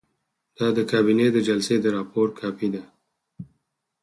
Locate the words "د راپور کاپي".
1.81-2.67